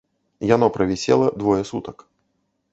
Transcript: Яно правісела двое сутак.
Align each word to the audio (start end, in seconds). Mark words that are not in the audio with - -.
Яно 0.55 0.69
правісела 0.77 1.29
двое 1.45 1.61
сутак. 1.73 1.97